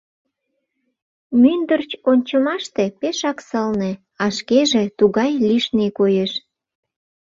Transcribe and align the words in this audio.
Мӱндырч 1.41 1.89
ончымаште 2.09 2.83
пешак 2.99 3.37
сылне, 3.47 3.91
а 4.23 4.25
шкеже 4.37 4.83
тугай 4.97 5.31
лишне 5.47 5.87
коеш... 5.97 6.31